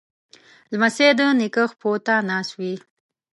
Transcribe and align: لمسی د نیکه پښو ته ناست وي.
لمسی 0.71 1.07
د 1.19 1.21
نیکه 1.39 1.63
پښو 1.79 1.91
ته 2.05 2.15
ناست 2.29 2.51
وي. 2.59 2.73